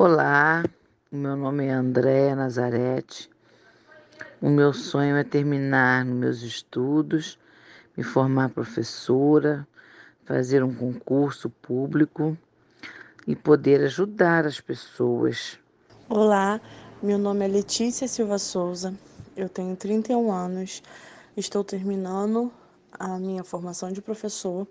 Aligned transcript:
Olá, 0.00 0.62
meu 1.10 1.34
nome 1.34 1.66
é 1.66 1.72
Andréa 1.72 2.36
Nazarete. 2.36 3.28
O 4.40 4.48
meu 4.48 4.72
sonho 4.72 5.16
é 5.16 5.24
terminar 5.24 6.04
meus 6.04 6.42
estudos, 6.42 7.36
me 7.96 8.04
formar 8.04 8.50
professora, 8.50 9.66
fazer 10.24 10.62
um 10.62 10.72
concurso 10.72 11.50
público 11.50 12.38
e 13.26 13.34
poder 13.34 13.82
ajudar 13.86 14.46
as 14.46 14.60
pessoas. 14.60 15.58
Olá, 16.08 16.60
meu 17.02 17.18
nome 17.18 17.44
é 17.46 17.48
Letícia 17.48 18.06
Silva 18.06 18.38
Souza, 18.38 18.94
eu 19.36 19.48
tenho 19.48 19.74
31 19.74 20.30
anos, 20.30 20.80
estou 21.36 21.64
terminando 21.64 22.52
a 22.92 23.18
minha 23.18 23.42
formação 23.42 23.90
de 23.90 24.00
professor, 24.00 24.64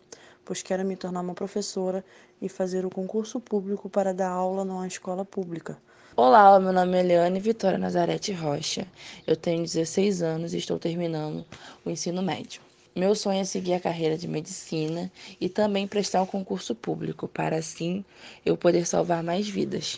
pois 0.48 0.62
quero 0.62 0.86
me 0.86 0.96
tornar 0.96 1.20
uma 1.20 1.34
professora 1.34 2.06
e 2.42 2.48
fazer 2.48 2.86
o 2.86 2.90
concurso 2.90 3.38
público 3.38 3.90
para 3.90 4.14
dar 4.14 4.30
aula 4.30 4.64
numa 4.64 4.88
escola 4.88 5.26
pública. 5.26 5.78
Olá, 6.16 6.58
meu 6.58 6.72
nome 6.72 6.98
é 6.98 7.04
Leane 7.04 7.38
Vitória 7.38 7.78
Nazarete 7.78 8.32
Rocha. 8.32 8.88
Eu 9.28 9.36
tenho 9.36 9.62
16 9.62 10.22
anos 10.22 10.54
e 10.54 10.58
estou 10.58 10.80
terminando 10.80 11.46
o 11.84 11.90
ensino 11.90 12.22
médio. 12.22 12.62
Meu 12.96 13.14
sonho 13.14 13.42
é 13.42 13.44
seguir 13.44 13.74
a 13.74 13.80
carreira 13.80 14.18
de 14.18 14.26
medicina 14.26 15.12
e 15.40 15.50
também 15.50 15.86
prestar 15.86 16.22
um 16.22 16.26
concurso 16.26 16.74
público, 16.74 17.28
para 17.28 17.58
assim 17.58 18.06
eu 18.46 18.56
poder 18.56 18.88
salvar 18.88 19.22
mais 19.22 19.50
vidas. 19.50 19.98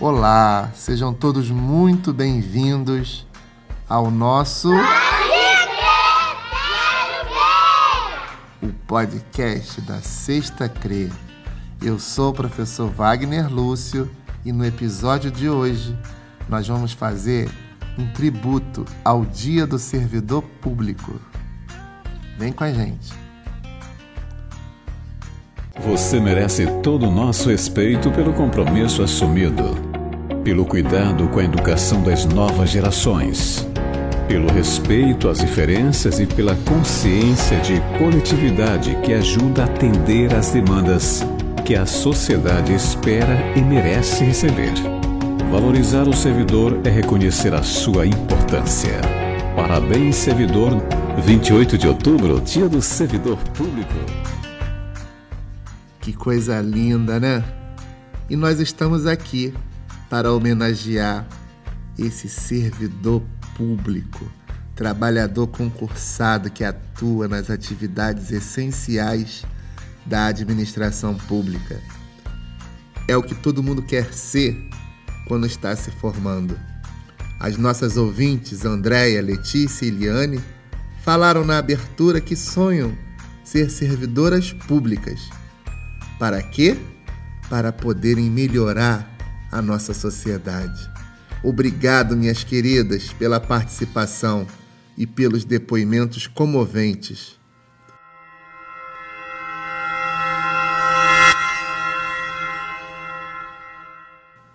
Olá, 0.00 0.72
sejam 0.74 1.14
todos 1.14 1.48
muito 1.50 2.12
bem-vindos 2.12 3.24
ao 3.88 4.10
nosso. 4.10 4.70
O 8.62 8.72
podcast 8.92 9.80
da 9.80 10.02
Sexta 10.02 10.68
CRE. 10.68 11.10
Eu 11.82 11.98
sou 11.98 12.28
o 12.28 12.34
professor 12.34 12.90
Wagner 12.90 13.50
Lúcio 13.50 14.10
e 14.44 14.52
no 14.52 14.66
episódio 14.66 15.30
de 15.30 15.48
hoje 15.48 15.96
nós 16.46 16.68
vamos 16.68 16.92
fazer 16.92 17.48
um 17.98 18.06
tributo 18.12 18.84
ao 19.02 19.24
Dia 19.24 19.66
do 19.66 19.78
Servidor 19.78 20.42
Público. 20.60 21.18
Vem 22.38 22.52
com 22.52 22.64
a 22.64 22.70
gente. 22.70 23.14
Você 25.80 26.20
merece 26.20 26.66
todo 26.82 27.06
o 27.06 27.10
nosso 27.10 27.48
respeito 27.48 28.10
pelo 28.10 28.34
compromisso 28.34 29.02
assumido, 29.02 29.74
pelo 30.44 30.66
cuidado 30.66 31.28
com 31.28 31.38
a 31.38 31.44
educação 31.44 32.02
das 32.02 32.26
novas 32.26 32.68
gerações, 32.68 33.66
pelo 34.32 34.50
respeito 34.50 35.28
às 35.28 35.40
diferenças 35.40 36.18
e 36.18 36.24
pela 36.24 36.56
consciência 36.56 37.60
de 37.60 37.78
coletividade 37.98 38.96
que 39.04 39.12
ajuda 39.12 39.60
a 39.60 39.64
atender 39.66 40.32
às 40.34 40.52
demandas 40.52 41.20
que 41.66 41.74
a 41.74 41.84
sociedade 41.84 42.72
espera 42.72 43.36
e 43.54 43.60
merece 43.60 44.24
receber. 44.24 44.72
Valorizar 45.50 46.08
o 46.08 46.16
servidor 46.16 46.80
é 46.82 46.88
reconhecer 46.88 47.52
a 47.52 47.62
sua 47.62 48.06
importância. 48.06 48.98
Parabéns, 49.54 50.16
servidor. 50.16 50.82
28 51.22 51.76
de 51.76 51.86
outubro, 51.86 52.40
Dia 52.40 52.70
do 52.70 52.80
Servidor 52.80 53.36
Público. 53.50 53.92
Que 56.00 56.14
coisa 56.14 56.58
linda, 56.62 57.20
né? 57.20 57.44
E 58.30 58.36
nós 58.36 58.60
estamos 58.60 59.04
aqui 59.04 59.52
para 60.08 60.32
homenagear 60.32 61.26
esse 61.98 62.28
servidor 62.28 63.22
público, 63.56 64.30
trabalhador 64.74 65.46
concursado 65.48 66.50
que 66.50 66.64
atua 66.64 67.28
nas 67.28 67.50
atividades 67.50 68.30
essenciais 68.30 69.44
da 70.06 70.26
administração 70.26 71.14
pública. 71.14 71.80
É 73.06 73.16
o 73.16 73.22
que 73.22 73.34
todo 73.34 73.62
mundo 73.62 73.82
quer 73.82 74.12
ser 74.12 74.56
quando 75.26 75.46
está 75.46 75.74
se 75.76 75.90
formando. 75.90 76.58
As 77.38 77.56
nossas 77.56 77.96
ouvintes, 77.96 78.64
Andréia, 78.64 79.20
Letícia 79.20 79.84
e 79.84 79.90
Liane, 79.90 80.40
falaram 81.02 81.44
na 81.44 81.58
abertura 81.58 82.20
que 82.20 82.36
sonham 82.36 82.96
ser 83.44 83.70
servidoras 83.70 84.52
públicas. 84.52 85.28
Para 86.18 86.40
quê? 86.42 86.76
Para 87.50 87.72
poderem 87.72 88.30
melhorar 88.30 89.10
a 89.50 89.60
nossa 89.60 89.92
sociedade. 89.92 90.91
Obrigado, 91.44 92.16
minhas 92.16 92.44
queridas, 92.44 93.12
pela 93.12 93.40
participação 93.40 94.46
e 94.96 95.08
pelos 95.08 95.44
depoimentos 95.44 96.28
comoventes. 96.28 97.36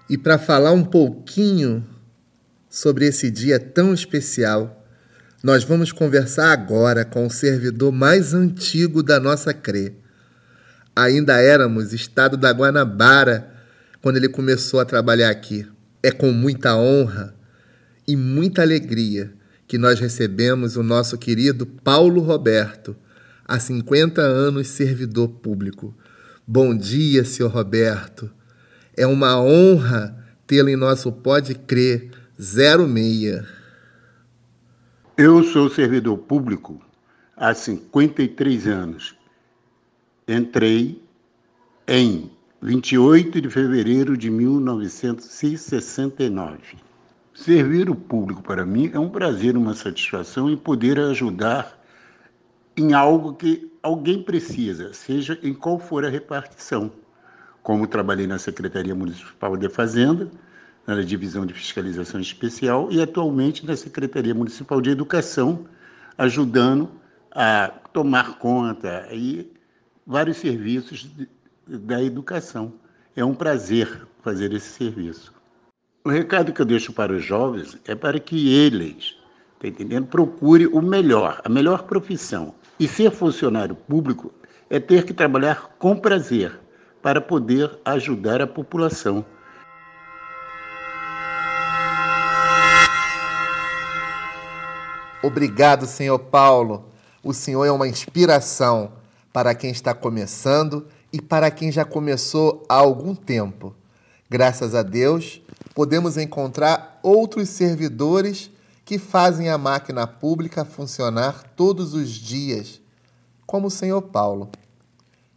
E 0.09 0.18
para 0.18 0.38
falar 0.38 0.72
um 0.72 0.86
pouquinho 0.86 1.86
sobre 2.70 3.06
esse 3.06 3.30
dia 3.30 3.59
tão 3.59 3.94
especial, 3.94 4.86
nós 5.44 5.66
vamos 5.66 5.92
conversar 5.92 6.54
agora 6.54 7.04
com 7.04 7.28
o 7.28 7.30
servidor 7.30 7.92
mais 7.92 8.34
antigo 8.34 9.04
da 9.04 9.19
nossa 9.19 9.54
CRE. 9.54 9.94
Ainda 10.96 11.42
éramos 11.42 11.92
estado 11.92 12.38
da 12.38 12.52
Guanabara 12.52 13.54
quando 14.02 14.16
ele 14.16 14.30
começou 14.30 14.80
a 14.80 14.86
trabalhar 14.86 15.30
aqui. 15.30 15.68
É 16.07 16.12
com 16.13 16.31
muita 16.31 16.73
honra 16.73 17.35
e 18.07 18.16
muita 18.16 18.62
alegria 18.62 19.34
que 19.68 19.78
nós 19.78 20.00
recebemos 20.00 20.78
o 20.78 20.81
nosso 20.81 21.18
querido 21.18 21.66
Paulo 21.66 22.22
Roberto, 22.22 22.95
há 23.44 23.59
50 23.59 24.22
anos 24.22 24.69
servidor 24.69 25.28
público. 25.28 25.94
Bom 26.47 26.73
dia, 26.73 27.25
senhor 27.25 27.51
Roberto. 27.51 28.31
É 28.95 29.06
uma 29.06 29.38
honra 29.38 30.18
tê-lo 30.47 30.69
em 30.69 30.78
nosso 30.78 31.12
Pode 31.12 31.56
Crer 31.56 32.09
06. 32.39 33.44
Eu 35.18 35.44
sou 35.44 35.69
servidor 35.69 36.19
público 36.19 36.81
há 37.35 37.53
53 37.53 38.66
anos. 38.66 39.13
Entrei 40.25 41.03
em 41.85 42.31
28 42.62 43.40
de 43.40 43.50
fevereiro 43.50 44.18
de 44.18 44.31
1969. 44.31 46.57
Servir 47.34 47.90
o 47.90 47.95
público 47.95 48.41
para 48.41 48.66
mim 48.66 48.90
é 48.94 49.00
um 49.00 49.09
prazer, 49.09 49.56
uma 49.56 49.75
satisfação 49.75 50.50
em 50.50 50.57
poder 50.57 51.00
ajudar 51.00 51.78
em 52.75 52.94
algo 52.94 53.34
que 53.34 53.72
alguém 53.84 54.23
precisa, 54.23 54.91
seja 54.94 55.40
em 55.44 55.53
qual 55.53 55.78
for 55.78 56.03
a 56.03 56.09
repartição 56.09 56.91
como 57.68 57.85
trabalhei 57.85 58.25
na 58.25 58.40
Secretaria 58.40 58.95
Municipal 58.95 59.57
de 59.57 59.68
Fazenda, 59.68 60.31
na 60.88 61.01
Divisão 61.01 61.45
de 61.45 61.53
Fiscalização 61.53 62.22
Especial, 62.22 62.88
e 62.89 63.01
atualmente 63.01 63.66
na 63.66 63.75
Secretaria 63.75 64.34
Municipal 64.34 64.79
de 64.79 64.89
Educação, 64.89 65.66
ajudando 66.18 66.89
a 67.29 67.68
tomar 67.91 68.39
conta 68.39 69.09
e 69.12 69.51
vários 70.06 70.38
serviços 70.38 71.09
da 71.67 72.01
educação. 72.01 72.73
É 73.16 73.23
um 73.23 73.33
prazer 73.33 74.07
fazer 74.23 74.53
esse 74.53 74.69
serviço. 74.69 75.33
O 76.05 76.09
recado 76.09 76.53
que 76.53 76.61
eu 76.61 76.66
deixo 76.66 76.94
para 76.94 77.11
os 77.11 77.23
jovens 77.23 77.78
é 77.85 77.94
para 77.94 78.19
que 78.19 78.53
eles, 78.53 79.17
tá 79.59 79.67
entendendo, 79.67 80.07
procure 80.07 80.67
o 80.67 80.81
melhor, 80.81 81.41
a 81.44 81.50
melhor 81.50 81.83
profissão. 81.83 82.56
E 82.79 82.88
ser 82.88 83.11
funcionário 83.11 83.75
público 83.75 84.33
é 84.69 84.79
ter 84.79 85.03
que 85.03 85.13
trabalhar 85.13 85.75
com 85.77 85.97
prazer, 85.97 86.59
para 87.01 87.22
poder 87.22 87.72
ajudar 87.85 88.41
a 88.41 88.47
população. 88.47 89.25
Obrigado, 95.23 95.85
senhor 95.85 96.19
Paulo. 96.19 96.89
O 97.23 97.33
senhor 97.33 97.66
é 97.66 97.72
uma 97.72 97.88
inspiração 97.88 98.94
para 99.33 99.53
quem 99.53 99.72
está 99.72 99.94
começando 99.94 100.88
e 101.12 101.22
para 101.22 101.50
quem 101.50 101.72
já 101.72 101.85
começou 101.85 102.65
há 102.68 102.75
algum 102.75 103.15
tempo. 103.15 103.75
Graças 104.30 104.75
a 104.75 104.83
Deus, 104.83 105.42
podemos 105.74 106.18
encontrar 106.18 107.00
outros 107.01 107.50
servidores 107.50 108.51
que 108.83 108.98
fazem 108.98 109.50
a 109.50 109.57
máquina 109.57 110.06
pública 110.07 110.65
funcionar 110.65 111.44
todos 111.56 111.94
os 111.94 112.09
dias, 112.09 112.81
como 113.45 113.68
o 113.68 113.71
senhor 113.71 114.01
Paulo. 114.01 114.50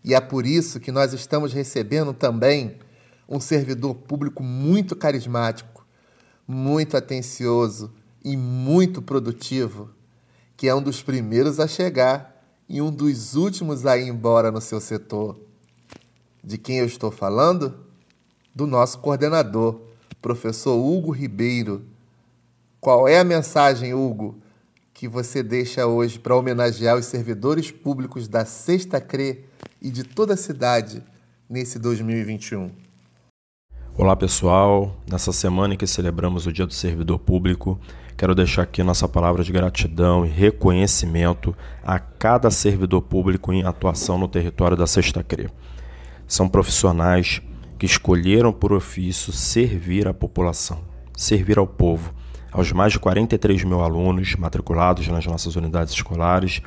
E 0.03 0.15
é 0.15 0.21
por 0.21 0.47
isso 0.47 0.81
que 0.81 0.91
nós 0.91 1.13
estamos 1.13 1.53
recebendo 1.53 2.13
também 2.13 2.79
um 3.29 3.39
servidor 3.39 3.95
público 3.95 4.43
muito 4.43 4.97
carismático, 4.97 5.87
muito 6.47 6.97
atencioso 6.97 7.93
e 8.25 8.37
muito 8.37 9.01
produtivo, 9.01 9.91
que 10.57 10.69
é 10.69 10.75
um 10.75 10.83
dos 10.83 11.03
primeiros 11.03 11.61
a 11.61 11.69
chegar 11.69 12.45
e 12.69 12.83
um 12.83 12.91
dos 12.91 13.35
últimos 13.35 13.87
a 13.87 13.97
ir 13.97 14.09
embora 14.09 14.51
no 14.51 14.61
seu 14.61 14.81
setor. 14.81 15.50
De 16.43 16.57
quem 16.57 16.79
eu 16.79 16.87
estou 16.87 17.11
falando? 17.11 17.75
Do 18.55 18.67
nosso 18.67 18.99
coordenador, 18.99 19.81
professor 20.23 20.75
Hugo 20.75 21.11
Ribeiro. 21.11 21.83
Qual 22.81 23.07
é 23.07 23.19
a 23.19 23.25
mensagem, 23.25 23.93
Hugo, 23.93 24.39
que 24.95 25.07
você 25.07 25.43
deixa 25.43 25.87
hoje 25.87 26.19
para 26.19 26.35
homenagear 26.35 26.97
os 26.97 27.07
servidores 27.07 27.71
públicos 27.71 28.27
da 28.27 28.45
Sexta 28.47 29.01
CRE 29.01 29.45
e 29.83 29.91
de 29.91 30.03
toda 30.03 30.35
a 30.35 30.37
cidade 30.37 31.03
nesse 31.49 31.79
2021? 31.79 32.71
Olá 33.99 34.17
pessoal, 34.17 34.97
nessa 35.11 35.33
semana 35.33 35.75
em 35.75 35.77
que 35.77 35.87
celebramos 35.87 36.47
o 36.47 36.53
Dia 36.53 36.67
do 36.67 36.73
Servidor 36.73 37.19
Público, 37.19 37.79
quero 38.17 38.35
deixar 38.35 38.63
aqui 38.63 38.83
nossa 38.83 39.07
palavra 39.07 39.45
de 39.45 39.53
gratidão 39.53 40.25
e 40.25 40.29
reconhecimento 40.29 41.55
a 41.83 41.99
cada 41.99 42.51
servidor 42.51 43.03
público 43.03 43.53
em 43.53 43.63
atuação 43.63 44.17
no 44.17 44.27
território 44.27 44.75
da 44.77 44.87
Sexta 44.87 45.23
CRE. 45.23 45.51
São 46.31 46.49
profissionais 46.49 47.43
que 47.77 47.85
escolheram 47.85 48.53
por 48.53 48.73
ofício 48.73 49.33
servir 49.33 50.07
a 50.07 50.15
população, 50.15 50.81
servir 51.17 51.59
ao 51.59 51.67
povo, 51.67 52.15
aos 52.53 52.71
mais 52.71 52.93
de 52.93 53.01
43 53.01 53.65
mil 53.65 53.81
alunos 53.81 54.37
matriculados 54.37 55.09
nas 55.09 55.27
nossas 55.27 55.57
unidades 55.57 55.93
escolares, 55.93 56.63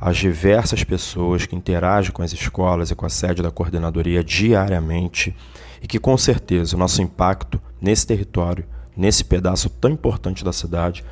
às 0.00 0.16
diversas 0.16 0.84
pessoas 0.84 1.46
que 1.46 1.56
interagem 1.56 2.12
com 2.12 2.22
as 2.22 2.32
escolas 2.32 2.92
e 2.92 2.94
com 2.94 3.04
a 3.04 3.08
sede 3.08 3.42
da 3.42 3.50
coordenadoria 3.50 4.22
diariamente 4.22 5.34
e 5.82 5.88
que 5.88 5.98
com 5.98 6.16
certeza 6.16 6.76
o 6.76 6.78
nosso 6.78 7.02
impacto 7.02 7.60
nesse 7.80 8.06
território, 8.06 8.64
nesse 8.96 9.24
pedaço 9.24 9.68
tão 9.68 9.90
importante 9.90 10.44
da 10.44 10.52
cidade, 10.52 11.04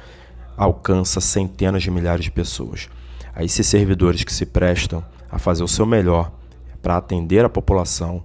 alcança 0.56 1.20
centenas 1.20 1.82
de 1.82 1.90
milhares 1.90 2.24
de 2.24 2.30
pessoas. 2.30 2.88
A 3.34 3.42
esses 3.42 3.66
servidores 3.66 4.22
que 4.22 4.32
se 4.32 4.46
prestam 4.46 5.04
a 5.28 5.40
fazer 5.40 5.64
o 5.64 5.68
seu 5.68 5.84
melhor 5.84 6.38
para 6.82 6.96
atender 6.96 7.44
a 7.44 7.48
população 7.48 8.24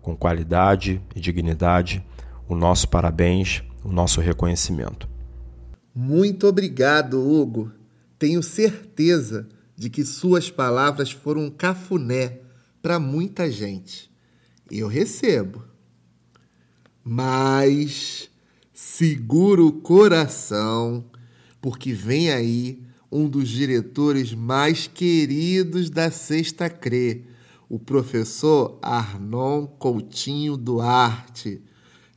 com 0.00 0.16
qualidade 0.16 1.00
e 1.14 1.20
dignidade, 1.20 2.04
o 2.48 2.54
nosso 2.54 2.88
parabéns, 2.88 3.62
o 3.82 3.90
nosso 3.90 4.20
reconhecimento. 4.20 5.08
Muito 5.94 6.46
obrigado, 6.46 7.20
Hugo. 7.20 7.70
Tenho 8.18 8.42
certeza 8.42 9.48
de 9.76 9.88
que 9.88 10.04
suas 10.04 10.50
palavras 10.50 11.10
foram 11.10 11.44
um 11.44 11.50
cafuné 11.50 12.40
para 12.82 12.98
muita 12.98 13.50
gente. 13.50 14.10
Eu 14.70 14.88
recebo. 14.88 15.64
Mas 17.02 18.30
segura 18.72 19.62
o 19.62 19.72
coração, 19.72 21.04
porque 21.60 21.92
vem 21.92 22.30
aí 22.30 22.82
um 23.10 23.28
dos 23.28 23.48
diretores 23.48 24.34
mais 24.34 24.86
queridos 24.86 25.88
da 25.88 26.10
Sexta 26.10 26.68
CRE, 26.68 27.24
o 27.68 27.78
professor 27.78 28.78
Arnon 28.82 29.66
Coutinho 29.66 30.56
Duarte, 30.56 31.62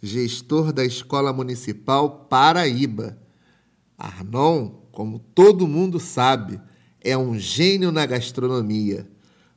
gestor 0.02 0.72
da 0.72 0.86
Escola 0.86 1.32
Municipal 1.34 2.28
Paraíba. 2.30 3.18
Arnon, 3.98 4.70
como 4.92 5.20
todo 5.20 5.68
mundo 5.68 6.00
sabe, 6.00 6.60
é 7.02 7.18
um 7.18 7.38
gênio 7.40 7.92
na 7.92 8.06
gastronomia, 8.06 9.10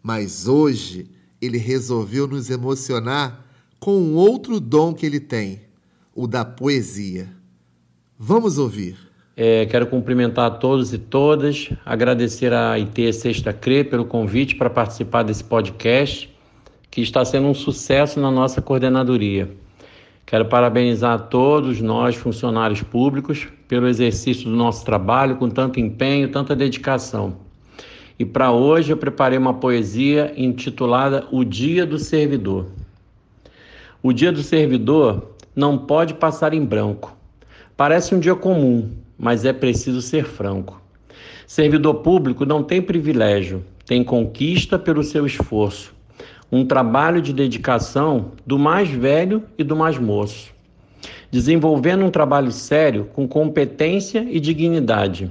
mas 0.03 0.47
hoje 0.47 1.11
ele 1.41 1.59
resolveu 1.59 2.27
nos 2.27 2.51
emocionar 2.51 3.47
com 3.79 3.99
um 3.99 4.15
outro 4.15 4.61
dom 4.61 4.95
que 4.95 5.05
ele 5.05 5.21
tem, 5.21 5.63
o 6.15 6.27
da 6.27 6.45
poesia. 6.45 7.35
Vamos 8.19 8.59
ouvir. 8.59 9.10
É, 9.43 9.65
quero 9.65 9.87
cumprimentar 9.87 10.49
a 10.49 10.51
todos 10.51 10.93
e 10.93 10.99
todas, 10.99 11.71
agradecer 11.87 12.53
à 12.53 12.73
IT 12.73 13.11
Sexta 13.15 13.55
CRE 13.55 13.85
pelo 13.85 14.05
convite 14.05 14.55
para 14.55 14.69
participar 14.69 15.23
desse 15.23 15.43
podcast, 15.43 16.31
que 16.91 17.01
está 17.01 17.25
sendo 17.25 17.47
um 17.47 17.55
sucesso 17.55 18.21
na 18.21 18.31
nossa 18.31 18.61
coordenadoria. 18.61 19.51
Quero 20.27 20.45
parabenizar 20.45 21.15
a 21.15 21.19
todos 21.19 21.81
nós, 21.81 22.17
funcionários 22.17 22.83
públicos, 22.83 23.49
pelo 23.67 23.89
exercício 23.89 24.45
do 24.45 24.55
nosso 24.55 24.85
trabalho 24.85 25.37
com 25.37 25.49
tanto 25.49 25.81
empenho, 25.81 26.29
tanta 26.29 26.55
dedicação. 26.55 27.39
E 28.19 28.27
para 28.27 28.53
hoje 28.53 28.93
eu 28.93 28.97
preparei 28.99 29.39
uma 29.39 29.55
poesia 29.55 30.35
intitulada 30.37 31.27
O 31.33 31.45
Dia 31.45 31.87
do 31.87 31.99
Servidor. 31.99 32.67
O 34.03 34.13
Dia 34.13 34.33
do 34.33 34.43
Servidor 34.43 35.31
não 35.57 35.79
pode 35.79 36.13
passar 36.13 36.53
em 36.53 36.63
branco. 36.63 37.17
Parece 37.75 38.15
um 38.15 38.21
dia 38.21 38.35
comum, 38.35 38.91
mas 39.21 39.45
é 39.45 39.53
preciso 39.53 40.03
ser 40.03 40.25
franco. 40.25 40.81
Servidor 41.47 41.97
público 41.97 42.45
não 42.47 42.63
tem 42.63 42.81
privilégio, 42.81 43.63
tem 43.85 44.03
conquista 44.03 44.79
pelo 44.79 45.05
seu 45.05 45.27
esforço 45.27 45.95
um 46.53 46.65
trabalho 46.65 47.23
de 47.23 47.33
dedicação 47.33 48.33
do 48.45 48.59
mais 48.59 48.91
velho 48.91 49.45
e 49.57 49.63
do 49.63 49.77
mais 49.77 49.99
moço, 49.99 50.53
desenvolvendo 51.31 52.05
um 52.05 52.11
trabalho 52.11 52.51
sério 52.51 53.09
com 53.13 53.29
competência 53.29 54.27
e 54.29 54.41
dignidade. 54.41 55.31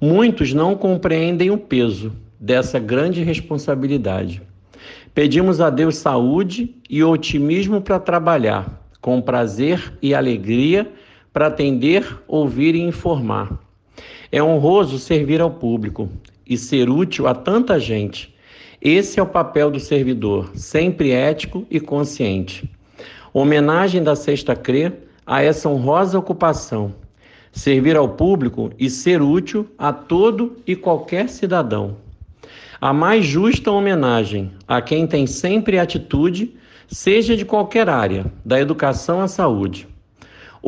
Muitos 0.00 0.54
não 0.54 0.74
compreendem 0.74 1.50
o 1.50 1.58
peso 1.58 2.12
dessa 2.40 2.78
grande 2.78 3.22
responsabilidade. 3.22 4.42
Pedimos 5.14 5.60
a 5.60 5.68
Deus 5.70 5.96
saúde 5.96 6.74
e 6.88 7.02
otimismo 7.02 7.80
para 7.80 7.98
trabalhar, 7.98 8.82
com 9.00 9.20
prazer 9.20 9.92
e 10.00 10.14
alegria 10.14 10.90
para 11.36 11.48
atender, 11.48 12.18
ouvir 12.26 12.74
e 12.74 12.80
informar. 12.80 13.60
É 14.32 14.42
honroso 14.42 14.98
servir 14.98 15.42
ao 15.42 15.50
público 15.50 16.08
e 16.48 16.56
ser 16.56 16.88
útil 16.88 17.26
a 17.26 17.34
tanta 17.34 17.78
gente 17.78 18.34
esse 18.80 19.18
é 19.18 19.22
o 19.22 19.26
papel 19.26 19.70
do 19.70 19.80
servidor, 19.80 20.50
sempre 20.54 21.10
ético 21.10 21.66
e 21.70 21.78
consciente. 21.80 22.70
Homenagem 23.34 24.02
da 24.02 24.14
Sexta 24.14 24.56
CRE 24.56 24.92
a 25.26 25.42
essa 25.42 25.68
honrosa 25.68 26.18
ocupação, 26.18 26.94
servir 27.50 27.96
ao 27.96 28.10
público 28.10 28.70
e 28.78 28.88
ser 28.88 29.20
útil 29.20 29.66
a 29.76 29.92
todo 29.92 30.56
e 30.66 30.76
qualquer 30.76 31.28
cidadão. 31.28 31.96
A 32.80 32.92
mais 32.92 33.26
justa 33.26 33.70
homenagem 33.70 34.52
a 34.68 34.80
quem 34.80 35.06
tem 35.06 35.26
sempre 35.26 35.78
atitude, 35.78 36.54
seja 36.86 37.36
de 37.36 37.44
qualquer 37.44 37.90
área, 37.90 38.24
da 38.42 38.60
educação 38.60 39.20
à 39.20 39.28
saúde. 39.28 39.86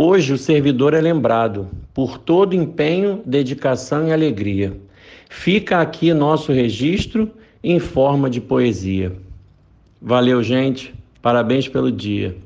Hoje 0.01 0.33
o 0.33 0.39
servidor 0.39 0.95
é 0.95 1.01
lembrado 1.01 1.69
por 1.93 2.19
todo 2.19 2.55
empenho, 2.55 3.21
dedicação 3.27 4.07
e 4.07 4.13
alegria. 4.13 4.81
Fica 5.29 5.81
aqui 5.81 6.15
nosso 6.15 6.53
registro 6.53 7.29
em 7.65 7.81
forma 7.81 8.31
de 8.31 8.41
poesia. 8.41 9.21
Valeu, 10.01 10.41
gente. 10.41 10.95
Parabéns 11.21 11.67
pelo 11.67 11.91
dia. 11.91 12.39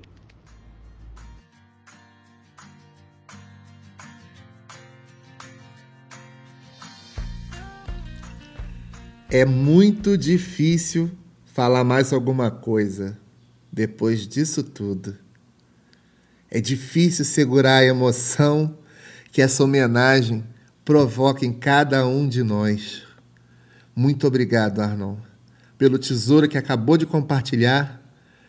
É 9.30 9.44
muito 9.44 10.16
difícil 10.16 11.10
falar 11.44 11.84
mais 11.84 12.14
alguma 12.14 12.50
coisa 12.50 13.20
depois 13.70 14.26
disso 14.26 14.62
tudo. 14.62 15.21
É 16.54 16.60
difícil 16.60 17.24
segurar 17.24 17.78
a 17.78 17.84
emoção 17.84 18.76
que 19.32 19.40
essa 19.40 19.64
homenagem 19.64 20.44
provoca 20.84 21.46
em 21.46 21.52
cada 21.52 22.06
um 22.06 22.28
de 22.28 22.42
nós. 22.42 23.04
Muito 23.96 24.26
obrigado, 24.26 24.82
Arnon, 24.82 25.16
pelo 25.78 25.98
tesouro 25.98 26.46
que 26.46 26.58
acabou 26.58 26.98
de 26.98 27.06
compartilhar 27.06 28.02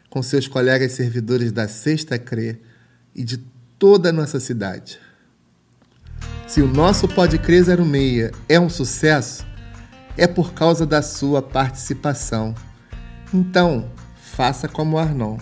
com 0.09 0.21
seus 0.21 0.49
colegas 0.49 0.91
servidores 0.91 1.53
da 1.53 1.69
Sexta 1.69 2.19
CRE 2.19 2.61
e 3.15 3.23
de 3.23 3.37
toda 3.79 4.09
a 4.09 4.13
nossa 4.13 4.37
cidade. 4.37 4.99
Se 6.45 6.61
o 6.61 6.67
nosso 6.67 7.07
Pode 7.07 7.37
Crer 7.37 7.63
06 7.63 8.31
é 8.49 8.59
um 8.59 8.69
sucesso, 8.69 9.45
é 10.17 10.27
por 10.27 10.53
causa 10.53 10.85
da 10.85 11.01
sua 11.01 11.41
participação. 11.41 12.53
Então, 13.33 13.89
faça 14.17 14.67
como 14.67 14.97
o 14.97 14.99
Arnon. 14.99 15.37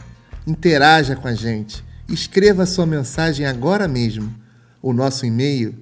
Interaja 0.46 1.16
com 1.16 1.28
a 1.28 1.34
gente. 1.34 1.90
Escreva 2.12 2.66
sua 2.66 2.86
mensagem 2.86 3.46
agora 3.46 3.88
mesmo. 3.88 4.36
O 4.82 4.92
nosso 4.92 5.26
e-mail 5.26 5.74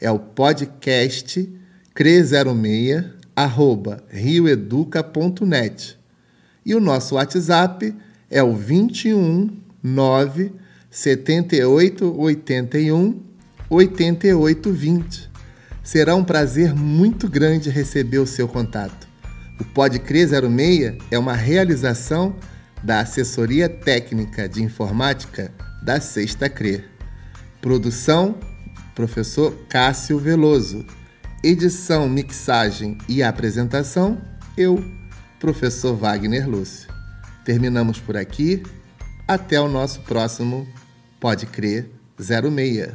é 0.00 0.10
o 0.10 0.18
podcast 0.18 1.46
cre06 1.94 3.04
arroba 3.36 4.02
rioeduca.net. 4.08 5.98
E 6.64 6.74
o 6.74 6.80
nosso 6.80 7.16
WhatsApp 7.16 7.94
é 8.30 8.42
o 8.42 8.54
21 8.54 9.54
9 9.82 10.52
78 10.90 12.18
81 12.18 13.20
88 13.68 14.72
20. 14.72 15.30
Será 15.82 16.16
um 16.16 16.24
prazer 16.24 16.74
muito 16.74 17.28
grande 17.28 17.68
receber 17.68 18.20
o 18.20 18.26
seu 18.26 18.48
contato. 18.48 19.06
O 19.60 19.64
Pode 19.66 19.98
Crer 19.98 20.30
06 20.30 20.94
é 21.10 21.18
uma 21.18 21.34
realização 21.34 22.34
da 22.82 23.00
Assessoria 23.00 23.68
Técnica 23.68 24.48
de 24.48 24.62
Informática 24.62 25.52
da 25.84 26.00
Sexta 26.00 26.48
Crer. 26.48 26.90
Produção: 27.60 28.36
Professor 28.94 29.54
Cássio 29.68 30.18
Veloso. 30.18 30.84
Edição, 31.42 32.08
mixagem 32.08 32.96
e 33.06 33.22
apresentação, 33.22 34.18
eu, 34.56 34.82
professor 35.38 35.94
Wagner 35.94 36.48
Lúcio. 36.48 36.88
Terminamos 37.44 38.00
por 38.00 38.16
aqui. 38.16 38.62
Até 39.28 39.60
o 39.60 39.68
nosso 39.68 40.00
próximo 40.00 40.66
Pode 41.20 41.46
Crer 41.46 41.90
06. 42.18 42.88